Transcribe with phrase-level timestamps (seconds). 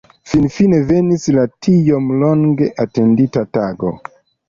[0.29, 3.97] Finfine venis la tiom longe atendita tago.